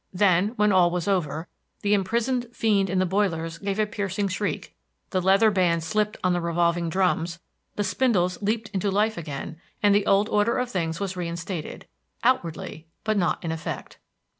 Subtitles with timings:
[0.13, 1.47] Then, when all was over,
[1.83, 4.75] the imprisoned fiend in the boilers gave a piercing shriek;
[5.11, 7.37] the leather bands slipped on the revolving drums,
[7.75, 11.85] the spindles leaped into life again, and the old order of things was reinstated,
[12.23, 13.99] outwardly, but not in effect.